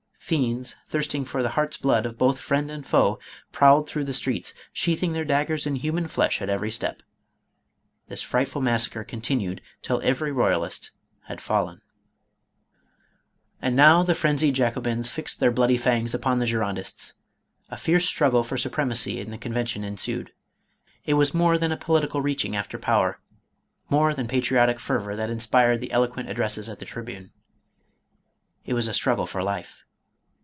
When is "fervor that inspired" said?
24.79-25.81